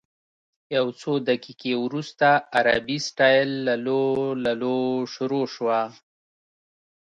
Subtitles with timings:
[0.75, 4.79] یو څو دقیقې وروسته عربي سټایل لللووللوو
[5.13, 5.79] شروع شوه.